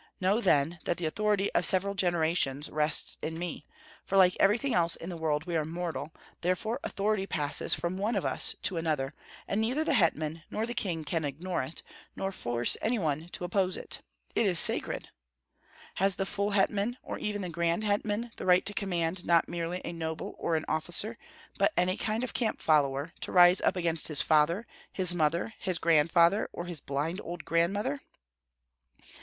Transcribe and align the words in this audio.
Know 0.19 0.41
then 0.41 0.79
that 0.85 0.97
the 0.97 1.05
authority 1.05 1.53
of 1.53 1.63
several 1.63 1.93
generations 1.93 2.71
rests 2.71 3.19
in 3.21 3.37
me; 3.37 3.67
for 4.03 4.17
like 4.17 4.35
everything 4.39 4.73
else 4.73 4.95
in 4.95 5.09
the 5.11 5.15
world 5.15 5.43
we 5.45 5.55
are 5.55 5.63
mortal, 5.63 6.11
therefore 6.41 6.79
authority 6.83 7.27
passes 7.27 7.75
from 7.75 7.99
one 7.99 8.15
of 8.15 8.25
us 8.25 8.55
to 8.63 8.77
another, 8.77 9.13
and 9.47 9.61
neither 9.61 9.83
the 9.83 9.93
hetman 9.93 10.41
nor 10.49 10.65
the 10.65 10.73
king 10.73 11.03
can 11.03 11.23
ignore 11.23 11.61
it, 11.61 11.83
nor 12.15 12.31
force 12.31 12.77
any 12.81 12.97
one 12.97 13.29
to 13.33 13.43
oppose 13.43 13.77
it. 13.77 14.01
It 14.33 14.47
is 14.47 14.59
sacred! 14.59 15.09
Has 15.97 16.15
the 16.15 16.25
full 16.25 16.49
hetman 16.49 16.97
or 17.03 17.19
even 17.19 17.43
the 17.43 17.49
grand 17.49 17.83
hetman 17.83 18.31
the 18.37 18.45
right 18.47 18.65
to 18.65 18.73
command 18.73 19.23
not 19.23 19.47
merely 19.47 19.81
a 19.85 19.93
noble 19.93 20.33
or 20.39 20.55
an 20.55 20.65
officer, 20.67 21.15
but 21.59 21.73
any 21.77 21.95
kind 21.95 22.23
of 22.23 22.33
camp 22.33 22.59
follower, 22.59 23.13
to 23.19 23.31
rise 23.31 23.61
up 23.61 23.75
against 23.75 24.07
his 24.07 24.23
father, 24.23 24.65
his 24.91 25.13
mother, 25.13 25.53
his 25.59 25.77
grandfather, 25.77 26.49
or 26.51 26.65
his 26.65 26.79
blind 26.81 27.21
old 27.23 27.45
grandmother? 27.45 28.01